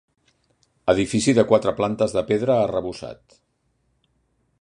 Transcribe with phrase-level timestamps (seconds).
[0.93, 3.37] Edifici de quatre plantes de pedra arrebossat.